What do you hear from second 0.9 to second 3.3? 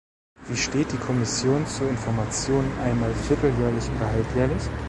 die Kommission zu Informationen einmal